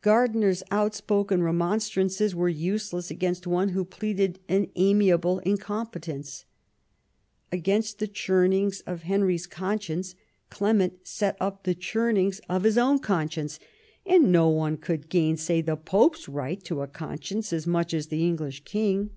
[0.00, 6.46] Gardiner's outspoken remonstrances were useless against one who pleaded an amiable incompetence.
[7.50, 10.14] ^.,^, Against the chumings of Henry's conscience
[10.48, 13.60] Clement set up the chumings of his own conscience,
[14.06, 18.24] and no one could gainsay the Pope's right to a conscience as much as the
[18.26, 19.10] English king.